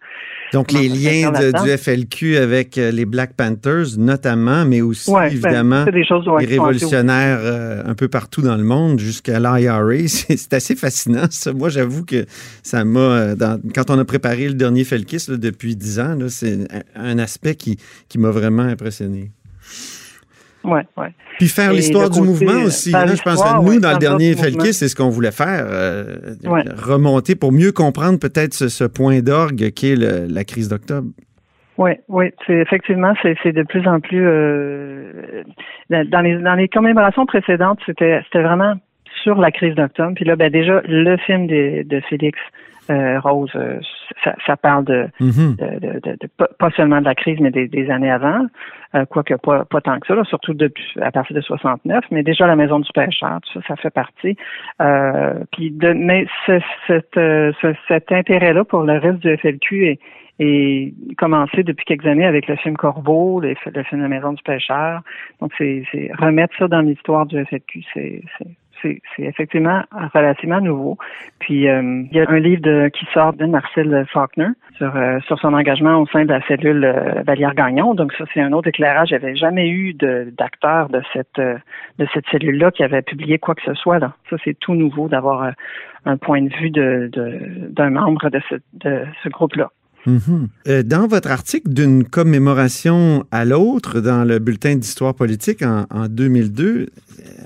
donc 0.54 0.72
les 0.72 0.90
liens 0.90 1.32
du 1.32 1.70
FLQ 1.78 2.38
avec 2.38 2.80
euh, 2.80 2.90
les 2.90 3.06
Black 3.06 3.36
Panthers 3.36 3.98
notamment, 4.00 4.66
mais 4.66 4.82
aussi 4.82 5.12
ben, 5.12 5.26
évidemment 5.26 5.86
des 5.86 6.04
choses, 6.04 6.28
les 6.40 6.48
révolutionnaires 6.48 7.40
un 7.86 7.94
peu 7.94 8.08
partout 8.08 8.42
dans 8.42 8.56
le 8.56 8.64
monde 8.64 9.00
jusqu'à 9.00 9.40
l'IRA. 9.40 9.80
C'est 10.08 10.54
assez 10.54 10.76
fascinant. 10.76 11.26
Ça. 11.30 11.54
Moi, 11.54 11.70
j'avoue 11.70 12.04
que 12.06 12.26
ça 12.64 12.84
m'a, 12.84 13.36
quand 13.76 13.90
on 13.90 14.00
a 14.00 14.06
préparé 14.06 14.48
le 14.48 14.56
dernier 14.56 14.84
Felkis 14.84 15.28
depuis 15.30 15.76
dix 15.76 16.00
ans, 16.00 16.16
c'est 16.28 16.58
un 16.96 17.20
aspect 17.20 17.56
qui, 17.56 17.78
qui 18.08 18.18
m'a 18.18 18.32
vraiment 18.32 18.64
impressionné. 18.64 19.32
Ouais, 20.64 20.86
ouais. 20.98 21.14
Puis 21.38 21.48
faire 21.48 21.72
l'histoire 21.72 22.10
du 22.10 22.22
mouvement 22.22 22.64
aussi. 22.66 22.92
Là, 22.92 23.06
je 23.08 23.22
pense 23.22 23.42
que 23.42 23.64
nous, 23.64 23.80
dans 23.80 23.94
le 23.94 23.98
dernier 23.98 24.36
Felkis, 24.36 24.74
c'est 24.74 24.88
ce 24.88 24.96
qu'on 24.96 25.10
voulait 25.10 25.32
faire. 25.32 25.66
Euh, 25.70 26.18
remonter 26.78 27.36
pour 27.36 27.52
mieux 27.52 27.72
comprendre 27.72 28.20
peut-être 28.20 28.54
ce, 28.54 28.84
point 28.84 29.22
d'orgue 29.22 29.72
qu'est 29.74 29.96
la 29.96 30.44
crise 30.44 30.70
d'octobre. 30.70 31.08
Oui, 31.78 31.92
oui, 32.10 32.26
c'est 32.46 32.58
effectivement, 32.58 33.14
c'est 33.22 33.54
de 33.54 33.64
plus 33.64 33.88
en 33.88 34.02
plus 34.02 34.28
euh, 34.28 35.44
dans 35.90 36.22
les 36.22 36.38
dans 36.38 36.56
les 36.56 36.68
commémorations 36.68 37.26
précédentes, 37.26 37.80
c'était 37.86 38.22
c'était 38.26 38.44
vraiment 38.44 38.74
sur 39.24 39.38
la 39.38 39.50
crise 39.50 39.76
d'octobre. 39.76 40.14
Puis 40.14 40.26
là, 40.26 40.36
ben 40.36 40.52
déjà, 40.52 40.82
le 40.86 41.16
film 41.18 41.48
de, 41.48 41.84
de 41.84 42.02
Félix 42.10 42.38
euh, 42.90 43.20
Rose, 43.22 43.52
ça, 44.24 44.36
ça, 44.46 44.58
parle 44.58 44.84
mm-hmm. 45.22 45.56
de, 45.56 46.00
de, 46.00 46.18
de, 46.20 46.30
pas 46.36 46.70
seulement 46.72 47.00
de 47.00 47.06
la 47.06 47.16
crise, 47.16 47.40
mais 47.40 47.52
des, 47.52 47.68
des 47.68 47.90
années 47.90 48.12
avant, 48.12 48.48
euh, 48.96 49.06
quoique 49.06 49.36
pas, 49.36 49.66
pas 49.66 49.82
tant 49.82 50.00
que 50.00 50.08
ça, 50.08 50.16
là, 50.16 50.24
surtout 50.24 50.54
depuis 50.54 50.84
à 51.02 51.12
partir 51.12 51.36
de 51.36 51.42
69, 51.42 52.06
mais 52.12 52.24
déjà 52.24 52.48
la 52.48 52.56
maison 52.56 52.80
du 52.80 52.92
pêcheur, 52.92 53.40
tout 53.42 53.60
ça, 53.60 53.68
ça 53.68 53.76
fait 53.76 53.90
partie. 53.90 54.36
Euh, 54.82 55.34
puis 55.52 55.72
de, 55.72 55.94
mais 55.94 56.26
ce, 56.46 56.60
cet 57.88 58.12
intérêt-là 58.12 58.64
pour 58.64 58.84
le 58.84 58.98
reste 58.98 59.20
du 59.20 59.38
FLQ 59.38 59.88
est, 59.88 60.00
est 60.40 60.94
commencé 61.18 61.64
depuis 61.64 61.86
quelques 61.86 62.08
années 62.08 62.26
avec 62.26 62.48
le 62.48 62.56
film 62.56 62.78
Corbeau, 62.78 63.42
le, 63.42 63.54
film 63.56 64.02
La 64.02 64.08
Maison 64.08 64.34
du 64.34 64.42
Pêcheur. 64.42 65.02
Donc, 65.42 65.52
c'est 65.58 65.84
remettre 66.18 66.56
ça 66.58 66.68
dans 66.68 66.82
l'histoire 66.82 67.26
du 67.26 67.44
FLQ, 67.46 67.84
c'est 67.94 68.24
c'est 68.82 69.02
effectivement 69.20 69.84
relativement 70.14 70.62
nouveau. 70.62 70.98
Puis 71.40 71.68
euh, 71.68 72.04
il 72.12 72.18
y 72.18 72.20
a 72.20 72.30
un 72.30 72.40
livre 72.40 72.62
de, 72.62 72.90
qui 72.90 73.06
sort 73.14 73.34
de 73.34 73.46
Marcel 73.46 74.06
Faulkner 74.12 74.50
sur, 74.78 74.96
euh, 74.96 75.20
sur 75.22 75.40
son 75.40 75.54
engagement 75.54 75.98
au 75.98 76.08
sein 76.08 76.26
de 76.26 76.30
la 76.30 76.42
cellule 76.48 76.84
euh, 76.84 77.22
Vallière-Gagnon. 77.24 77.94
Donc 77.94 78.14
ça, 78.14 78.26
c'est 78.34 78.42
un 78.42 78.54
autre 78.54 78.68
éclairage. 78.68 79.10
J'avais 79.10 79.36
jamais 79.36 79.70
eu 79.70 79.94
d'acteur 79.94 80.90
de, 80.90 81.02
cette 81.14 81.40
de 81.40 82.08
cette 82.14 82.26
cellule-là 82.32 82.72
qui 82.72 82.84
avait 82.84 83.02
publié 83.02 83.40
quoi 83.40 83.56
que 83.56 83.64
ce 83.64 83.74
soit. 83.74 84.00
Là. 84.00 84.14
Ça, 84.30 84.38
c'est 84.44 84.58
tout 84.58 84.76
nouveau 84.76 85.08
d'avoir 85.08 85.52
un 86.06 86.18
point 86.18 86.42
de 86.42 86.54
vue 86.56 86.70
de 86.70 87.10
d'un 87.70 87.90
membre 87.90 88.30
de 88.30 88.42
ce, 88.50 88.56
de 88.74 89.06
ce 89.24 89.30
groupe-là. 89.30 89.70
Euh, 90.68 90.84
dans 90.84 91.08
votre 91.08 91.30
article 91.30 91.74
d'une 91.74 92.04
commémoration 92.04 93.26
à 93.32 93.46
l'autre 93.46 94.00
dans 94.00 94.24
le 94.24 94.40
bulletin 94.40 94.76
d'histoire 94.76 95.14
politique 95.14 95.62
en, 95.62 95.86
2002, 96.08 96.66
euh, 96.66 96.86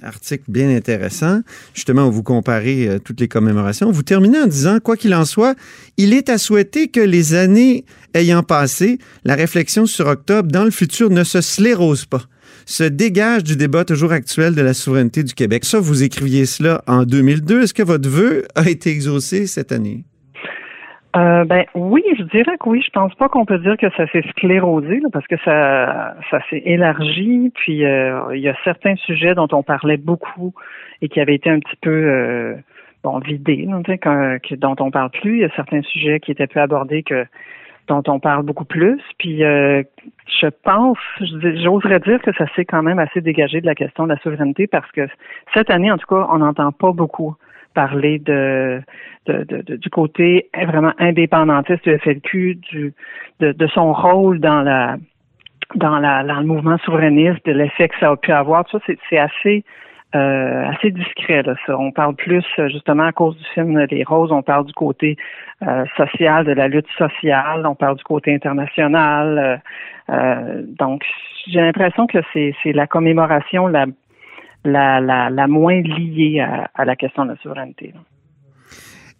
article 0.01 0.43
bien 0.47 0.69
intéressant, 0.69 1.41
justement 1.73 2.07
où 2.07 2.11
vous 2.11 2.23
comparez 2.23 2.87
euh, 2.87 2.99
toutes 2.99 3.19
les 3.19 3.27
commémorations, 3.27 3.91
vous 3.91 4.03
terminez 4.03 4.39
en 4.39 4.47
disant, 4.47 4.79
quoi 4.79 4.97
qu'il 4.97 5.15
en 5.15 5.25
soit, 5.25 5.55
il 5.97 6.13
est 6.13 6.29
à 6.29 6.37
souhaiter 6.37 6.89
que 6.89 6.99
les 6.99 7.33
années 7.33 7.85
ayant 8.13 8.43
passé, 8.43 8.99
la 9.23 9.35
réflexion 9.35 9.85
sur 9.85 10.07
octobre 10.07 10.51
dans 10.51 10.63
le 10.63 10.71
futur 10.71 11.09
ne 11.09 11.23
se 11.23 11.41
sclérose 11.41 12.05
pas 12.05 12.23
se 12.65 12.85
dégage 12.85 13.43
du 13.43 13.57
débat 13.57 13.83
toujours 13.83 14.13
actuel 14.13 14.55
de 14.55 14.61
la 14.61 14.73
souveraineté 14.73 15.23
du 15.23 15.33
Québec. 15.33 15.65
Ça, 15.65 15.81
vous 15.81 16.01
écriviez 16.01 16.45
cela 16.45 16.81
en 16.87 17.03
2002. 17.03 17.63
Est-ce 17.63 17.73
que 17.73 17.83
votre 17.83 18.07
vœu 18.07 18.45
a 18.55 18.69
été 18.69 18.89
exaucé 18.89 19.47
cette 19.47 19.73
année? 19.73 20.05
Euh, 21.15 21.45
ben 21.45 21.65
oui, 21.75 22.03
je 22.17 22.23
dirais 22.23 22.57
que 22.59 22.69
oui. 22.69 22.81
Je 22.83 22.89
pense 22.89 23.13
pas 23.15 23.29
qu'on 23.29 23.45
peut 23.45 23.59
dire 23.59 23.77
que 23.77 23.89
ça 23.91 24.07
s'est 24.07 24.23
sclérosé 24.31 25.01
parce 25.11 25.27
que 25.27 25.35
ça, 25.45 26.15
ça 26.31 26.39
s'est 26.49 26.63
élargi. 26.65 27.51
Puis 27.53 27.85
euh, 27.85 28.35
il 28.35 28.41
y 28.41 28.49
a 28.49 28.55
certains 28.63 28.95
sujets 28.95 29.35
dont 29.35 29.47
on 29.51 29.61
parlait 29.61 29.97
beaucoup 29.97 30.53
et 31.01 31.09
qui 31.09 31.19
avaient 31.19 31.35
été 31.35 31.49
un 31.49 31.59
petit 31.59 31.75
peu 31.81 31.91
euh, 31.91 32.55
bon 33.03 33.19
vidés, 33.19 33.67
que, 34.01 34.55
dont 34.55 34.75
on 34.79 34.89
parle 34.89 35.11
plus. 35.11 35.37
Il 35.37 35.41
y 35.41 35.45
a 35.45 35.55
certains 35.55 35.83
sujets 35.83 36.19
qui 36.19 36.31
étaient 36.31 36.47
plus 36.47 36.61
abordés 36.61 37.03
que 37.03 37.25
dont 37.87 38.01
on 38.07 38.19
parle 38.19 38.43
beaucoup 38.43 38.65
plus. 38.65 38.99
Puis 39.19 39.39
je 39.39 40.47
pense, 40.63 40.97
j'oserais 41.19 41.99
dire 41.99 42.21
que 42.21 42.33
ça 42.33 42.45
s'est 42.55 42.65
quand 42.65 42.81
même 42.81 42.97
assez 42.97 43.21
dégagé 43.21 43.61
de 43.61 43.65
la 43.65 43.75
question 43.75 44.05
de 44.05 44.09
la 44.13 44.19
souveraineté 44.19 44.67
parce 44.67 44.89
que 44.93 45.07
cette 45.53 45.69
année, 45.69 45.91
en 45.91 45.97
tout 45.97 46.07
cas, 46.07 46.27
on 46.31 46.39
n'entend 46.39 46.71
pas 46.71 46.91
beaucoup 46.91 47.35
parler 47.73 48.19
de, 48.19 48.81
du 49.27 49.89
côté 49.89 50.49
vraiment 50.53 50.93
indépendantiste 50.99 51.83
du 51.83 51.97
FLQ, 51.97 52.55
du, 52.55 52.93
de, 53.39 53.67
son 53.67 53.93
rôle 53.93 54.39
dans 54.39 54.61
la 54.61 54.97
dans, 55.75 55.97
la, 55.97 56.23
dans 56.23 56.39
le 56.39 56.45
mouvement 56.45 56.77
souverainiste, 56.79 57.45
de 57.45 57.51
l'effet 57.51 57.87
que 57.87 57.97
ça 57.99 58.11
a 58.11 58.15
pu 58.15 58.31
avoir. 58.31 58.69
Ça, 58.69 58.79
c'est 58.85 59.17
assez 59.17 59.63
euh, 60.15 60.69
assez 60.69 60.91
discret. 60.91 61.41
Là, 61.41 61.55
ça. 61.65 61.75
On 61.79 61.91
parle 61.91 62.15
plus, 62.15 62.45
justement, 62.67 63.03
à 63.03 63.11
cause 63.11 63.35
du 63.35 63.43
film 63.55 63.79
Les 63.89 64.03
Roses, 64.03 64.31
on 64.31 64.43
parle 64.43 64.65
du 64.65 64.73
côté 64.73 65.17
euh, 65.63 65.85
social, 65.97 66.45
de 66.45 66.51
la 66.51 66.67
lutte 66.67 66.87
sociale, 66.99 67.65
on 67.65 67.73
parle 67.73 67.97
du 67.97 68.03
côté 68.03 68.31
international. 68.31 69.59
Euh, 70.11 70.61
donc, 70.77 71.03
j'ai 71.47 71.61
l'impression 71.61 72.05
que 72.05 72.19
c'est 72.33 72.53
la 72.73 72.85
commémoration 72.85 73.65
la 73.65 73.87
la, 74.65 74.99
la, 75.01 75.29
la 75.29 75.47
moins 75.47 75.81
liée 75.81 76.39
à, 76.39 76.69
à, 76.73 76.85
la 76.85 76.95
question 76.95 77.25
de 77.25 77.31
la 77.31 77.37
souveraineté. 77.37 77.93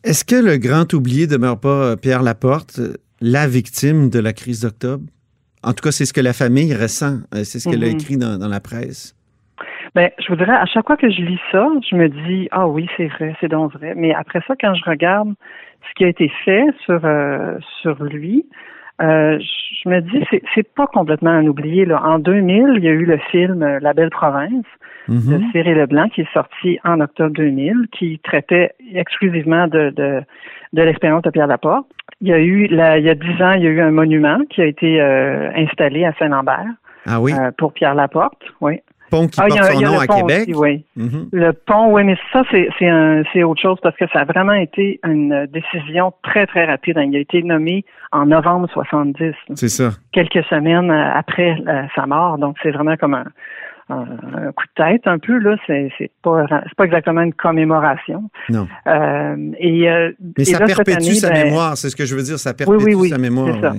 Est-ce 0.03 0.25
que 0.25 0.35
le 0.35 0.57
grand 0.57 0.91
oublié 0.93 1.27
demeure 1.27 1.59
pas 1.59 1.91
euh, 1.91 1.95
Pierre 1.95 2.23
Laporte, 2.23 2.79
la 3.21 3.47
victime 3.47 4.09
de 4.09 4.19
la 4.19 4.33
crise 4.33 4.62
d'octobre? 4.62 5.05
En 5.63 5.71
tout 5.73 5.81
cas, 5.81 5.91
c'est 5.91 6.05
ce 6.05 6.13
que 6.13 6.21
la 6.21 6.33
famille 6.33 6.73
ressent. 6.75 7.19
Euh, 7.33 7.43
c'est 7.43 7.59
ce 7.59 7.69
qu'elle 7.69 7.83
a 7.83 7.88
mm-hmm. 7.88 8.01
écrit 8.01 8.17
dans, 8.17 8.38
dans 8.38 8.50
la 8.50 8.59
presse. 8.59 9.15
Ben, 9.95 10.09
je 10.19 10.27
voudrais, 10.27 10.53
à 10.53 10.65
chaque 10.65 10.88
fois 10.88 10.97
que 10.97 11.09
je 11.09 11.21
lis 11.21 11.39
ça, 11.51 11.67
je 11.89 11.95
me 11.95 12.09
dis, 12.09 12.47
ah 12.51 12.67
oui, 12.67 12.89
c'est 12.97 13.07
vrai, 13.07 13.35
c'est 13.39 13.47
donc 13.47 13.73
vrai. 13.73 13.93
Mais 13.95 14.13
après 14.13 14.41
ça, 14.47 14.55
quand 14.59 14.73
je 14.73 14.83
regarde 14.89 15.33
ce 15.88 15.93
qui 15.95 16.03
a 16.03 16.07
été 16.07 16.31
fait 16.43 16.65
sur, 16.83 17.00
euh, 17.05 17.57
sur 17.81 18.03
lui, 18.03 18.45
euh, 19.01 19.39
je 19.39 19.89
me 19.89 20.01
dis, 20.01 20.23
c'est, 20.29 20.41
c'est 20.53 20.73
pas 20.73 20.88
complètement 20.88 21.31
un 21.31 21.45
oublié. 21.47 21.85
Là. 21.85 22.01
En 22.03 22.19
2000, 22.19 22.75
il 22.77 22.83
y 22.83 22.88
a 22.88 22.91
eu 22.91 23.05
le 23.05 23.17
film 23.31 23.65
La 23.81 23.93
Belle 23.93 24.09
Province 24.09 24.65
mm-hmm. 25.09 25.29
de 25.29 25.51
Cyril 25.51 25.77
Leblanc 25.77 26.09
qui 26.09 26.21
est 26.21 26.33
sorti 26.33 26.79
en 26.83 27.01
octobre 27.01 27.33
2000, 27.35 27.88
qui 27.91 28.19
traitait 28.19 28.71
exclusivement 28.93 29.67
de, 29.67 29.89
de, 29.89 30.21
de 30.73 30.81
l'expérience 30.81 31.23
de 31.23 31.31
Pierre 31.31 31.47
Laporte. 31.47 31.88
Il 32.21 32.27
y 32.27 32.33
a 32.33 32.39
eu, 32.39 32.67
là, 32.67 32.97
il 32.97 33.05
y 33.05 33.09
a 33.09 33.15
dix 33.15 33.41
ans, 33.41 33.53
il 33.53 33.63
y 33.63 33.67
a 33.67 33.71
eu 33.71 33.81
un 33.81 33.91
monument 33.91 34.39
qui 34.50 34.62
a 34.62 34.65
été 34.65 35.01
euh, 35.01 35.51
installé 35.55 36.05
à 36.05 36.13
Saint-Lambert. 36.13 36.67
Ah 37.05 37.19
oui? 37.19 37.33
Euh, 37.33 37.51
pour 37.57 37.73
Pierre 37.73 37.95
Laporte, 37.95 38.41
oui 38.62 38.79
pont 39.13 39.27
qui 39.27 39.39
ah, 39.39 39.48
porte 39.48 39.72
son 39.74 39.82
nom 39.82 40.00
à 40.00 40.08
Québec. 40.08 40.50
oui. 40.55 40.84
Mm-hmm. 40.98 41.27
Le 41.32 41.53
pont, 41.53 41.93
oui, 41.93 42.03
mais 42.03 42.17
ça, 42.32 42.43
c'est 42.50 43.43
autre 43.43 43.62
chose 43.62 43.77
parce 43.82 43.96
que 43.98 44.05
ça 44.12 44.22
a 44.22 44.25
vraiment 44.25 44.53
été 44.53 45.00
une 45.03 45.48
décision 45.48 46.13
très, 46.24 46.48
très 46.48 46.65
rapide. 46.65 47.00
Il 47.05 47.15
a 47.15 47.20
été 47.20 47.43
nommé 47.43 47.86
en 48.12 48.25
novembre 48.25 48.67
70. 48.72 49.34
C'est 49.55 49.70
ça. 49.70 49.91
Quelques 50.12 50.43
semaines 50.46 50.91
après 50.91 51.58
sa 51.96 52.05
mort. 52.05 52.38
Donc, 52.38 52.58
c'est 52.63 52.72
vraiment 52.72 52.98
comme 52.98 53.24
un, 53.89 54.51
coup 54.55 54.65
de 54.65 54.84
tête 54.84 55.01
un 55.05 55.20
peu 55.20 55.38
là 55.38 55.55
c'est 55.67 55.91
pas 56.22 56.46
c'est 56.50 56.75
pas 56.75 56.86
exactement 56.86 57.22
une 57.22 57.34
commémoration 57.34 58.29
non 58.50 58.67
euh, 58.88 59.36
et 59.60 59.89
euh, 59.89 60.12
mais 60.38 60.46
ça 60.46 60.60
perpétue 60.60 61.13
sa 61.13 61.29
ben 61.29 61.46
mémoire 61.46 61.77
c'est 61.77 61.89
ce 61.89 61.96
que 61.96 62.05
je 62.05 62.15
veux 62.15 62.24
dire 62.24 62.39
ça 62.39 62.53
perpétue 62.53 63.08
sa 63.10 63.17
mémoire 63.17 63.75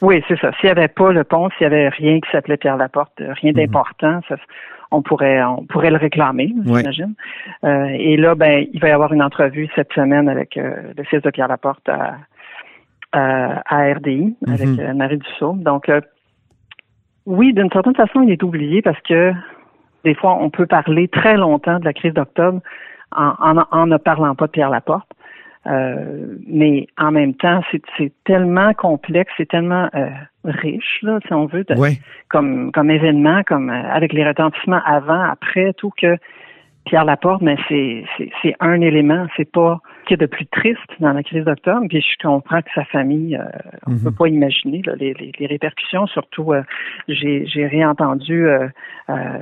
oui, 0.00 0.22
c'est 0.28 0.38
ça. 0.38 0.52
S'il 0.60 0.66
n'y 0.66 0.70
avait 0.70 0.88
pas 0.88 1.12
le 1.12 1.24
pont, 1.24 1.48
s'il 1.50 1.68
n'y 1.68 1.74
avait 1.74 1.88
rien 1.88 2.20
qui 2.20 2.30
s'appelait 2.30 2.56
Pierre 2.56 2.76
Laporte, 2.76 3.20
euh, 3.20 3.32
rien 3.40 3.52
mhm. 3.52 3.56
d'important, 3.56 4.20
on 4.90 5.02
pourrait 5.02 5.42
on 5.42 5.64
pourrait 5.64 5.90
le 5.90 5.96
réclamer, 5.96 6.54
j'imagine. 6.64 7.14
Euh, 7.64 7.86
et 7.90 8.16
là, 8.16 8.34
ben, 8.34 8.66
il 8.72 8.80
va 8.80 8.88
y 8.88 8.92
avoir 8.92 9.12
une 9.12 9.22
entrevue 9.22 9.68
cette 9.74 9.92
semaine 9.92 10.28
avec 10.28 10.56
euh, 10.56 10.92
le 10.96 11.04
fils 11.04 11.22
de 11.22 11.30
Pierre 11.30 11.48
Laporte 11.48 11.88
à, 11.88 12.16
à, 13.12 13.94
RDI, 13.94 14.36
mhm. 14.46 14.52
avec 14.52 14.94
Marie 14.94 15.18
Dussault. 15.18 15.56
Donc, 15.58 15.90
oui, 17.26 17.52
d'une 17.54 17.70
certaine 17.70 17.94
façon, 17.94 18.22
il 18.22 18.30
est 18.30 18.42
oublié 18.42 18.82
parce 18.82 19.00
que 19.00 19.32
des 20.04 20.14
fois, 20.14 20.36
on 20.40 20.50
peut 20.50 20.66
parler 20.66 21.08
très 21.08 21.36
longtemps 21.36 21.78
de 21.78 21.84
la 21.84 21.94
crise 21.94 22.12
d'octobre 22.12 22.60
en, 23.16 23.32
en, 23.40 23.64
en, 23.70 23.86
ne 23.86 23.96
parlant 23.96 24.34
pas 24.34 24.46
de 24.46 24.50
Pierre 24.50 24.70
Laporte. 24.70 25.08
Euh, 25.66 26.36
mais 26.46 26.86
en 26.98 27.10
même 27.10 27.34
temps, 27.34 27.62
c'est 27.96 28.12
tellement 28.24 28.74
complexe, 28.74 29.32
c'est 29.36 29.48
tellement 29.48 29.88
euh, 29.94 30.08
riche, 30.44 31.00
là, 31.02 31.18
si 31.26 31.32
on 31.32 31.46
veut, 31.46 31.64
comme, 32.28 32.70
comme 32.72 32.90
événement, 32.90 33.42
comme 33.44 33.70
euh, 33.70 33.90
avec 33.90 34.12
les 34.12 34.26
retentissements 34.26 34.82
avant, 34.84 35.22
après, 35.22 35.72
tout 35.74 35.90
que 35.96 36.18
Pierre 36.84 37.04
Laporte, 37.04 37.40
mais 37.42 37.56
c'est 37.68 38.04
c'est 38.42 38.54
un 38.60 38.80
élément, 38.80 39.26
c'est 39.36 39.50
pas 39.50 39.80
ce 40.00 40.08
qu'il 40.08 40.18
y 40.18 40.22
a 40.22 40.26
de 40.26 40.30
plus 40.30 40.46
triste 40.46 40.80
dans 41.00 41.12
la 41.12 41.22
crise 41.22 41.44
d'octobre. 41.44 41.86
Puis 41.88 42.02
je 42.02 42.26
comprends 42.26 42.60
que 42.60 42.68
sa 42.74 42.84
famille, 42.84 43.36
euh, 43.36 43.44
on 43.86 43.92
ne 43.92 43.98
peut 43.98 44.10
mhm. 44.10 44.16
pas 44.16 44.28
imaginer 44.28 44.82
les, 44.98 45.14
les, 45.14 45.32
les, 45.38 45.46
répercussions. 45.46 46.06
Surtout, 46.06 46.52
euh, 46.52 46.62
j'ai 47.08 47.46
j'ai 47.46 47.66
réentendu 47.66 48.46
euh, 48.46 48.68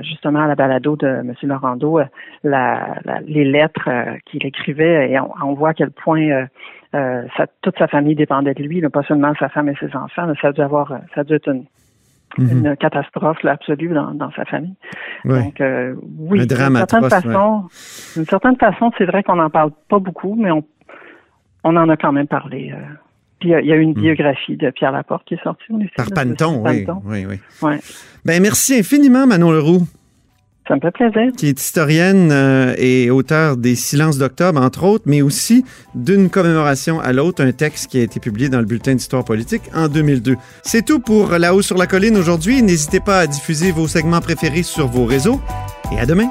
justement 0.01 0.43
à 0.43 0.47
la 0.47 0.55
balado 0.55 0.95
de 0.95 1.07
M. 1.07 1.33
Laurando 1.43 1.99
la, 2.43 2.99
les 3.25 3.45
lettres 3.45 3.89
qu'il 4.25 4.45
écrivait 4.45 5.11
et 5.11 5.19
on, 5.19 5.53
voit 5.53 5.69
à 5.69 5.73
quel 5.73 5.91
point 5.91 6.47
toute 7.61 7.77
sa 7.77 7.87
famille 7.87 8.15
dépendait 8.15 8.53
de 8.53 8.63
lui, 8.63 8.81
pas 8.89 9.03
seulement 9.03 9.33
sa 9.39 9.49
femme 9.49 9.69
et 9.69 9.75
ses 9.79 9.95
enfants. 9.95 10.31
ça 10.41 10.47
a 10.49 10.51
dû 10.51 10.61
avoir, 10.61 10.89
ça 11.13 11.21
a 11.21 11.23
dû 11.23 11.33
être 11.33 11.49
une 11.49 11.65
Mhm. 12.37 12.49
une 12.65 12.77
catastrophe 12.77 13.43
absolue 13.45 13.89
dans, 13.89 14.11
dans, 14.13 14.31
sa 14.31 14.45
famille. 14.45 14.75
Donc, 15.23 15.61
euh, 15.61 15.93
oui, 16.17 16.39
d'une 16.39 16.57
certaine, 16.57 17.09
façon, 17.09 17.65
d'une 18.15 18.25
certaine 18.25 18.55
façon, 18.57 18.91
c'est 18.97 19.05
vrai 19.05 19.23
qu'on 19.23 19.35
n'en 19.35 19.49
parle 19.49 19.71
pas 19.87 19.99
beaucoup, 19.99 20.35
mais 20.35 20.51
on, 20.51 20.63
on 21.63 21.75
en 21.75 21.89
a 21.89 21.97
quand 21.97 22.11
même 22.11 22.27
parlé. 22.27 22.73
Euh. 22.73 22.81
Puis 23.39 23.49
il 23.49 23.67
y, 23.67 23.73
a 23.73 23.75
eu 23.75 23.81
une 23.81 23.89
mhm. 23.89 24.01
biographie 24.01 24.55
de 24.55 24.69
Pierre 24.69 24.93
Laporte 24.93 25.25
qui 25.25 25.33
est 25.33 25.43
sortie. 25.43 25.65
Par 25.95 26.07
Panton, 26.15 26.63
oui. 26.65 26.85
oui, 27.03 27.25
oui. 27.27 27.39
Ouais. 27.61 27.79
Ben, 28.25 28.41
merci 28.41 28.79
infiniment, 28.79 29.27
Manon 29.27 29.51
Leroux. 29.51 29.81
Ça 30.67 30.75
me 30.75 30.79
fait 30.79 30.91
plaisir. 30.91 31.31
Qui 31.37 31.47
est 31.47 31.59
historienne 31.59 32.29
euh, 32.31 32.73
et 32.77 33.09
auteur 33.09 33.57
des 33.57 33.75
Silences 33.75 34.17
d'octobre, 34.17 34.61
entre 34.61 34.83
autres, 34.83 35.03
mais 35.07 35.21
aussi 35.21 35.65
d'une 35.93 36.29
commémoration 36.29 36.99
à 37.01 37.11
l'autre, 37.11 37.43
un 37.43 37.51
texte 37.51 37.87
qui 37.87 37.99
a 37.99 38.03
été 38.03 38.19
publié 38.19 38.47
dans 38.47 38.59
le 38.59 38.65
Bulletin 38.65 38.95
d'histoire 38.95 39.25
politique 39.25 39.63
en 39.75 39.89
2002. 39.89 40.35
C'est 40.61 40.85
tout 40.85 40.99
pour 40.99 41.31
La 41.31 41.53
haut 41.53 41.61
sur 41.61 41.77
la 41.77 41.87
colline 41.87 42.15
aujourd'hui. 42.15 42.61
N'hésitez 42.61 43.01
pas 43.01 43.19
à 43.19 43.27
diffuser 43.27 43.71
vos 43.71 43.87
segments 43.87 44.21
préférés 44.21 44.63
sur 44.63 44.87
vos 44.87 45.05
réseaux 45.05 45.41
et 45.91 45.99
à 45.99 46.05
demain. 46.05 46.29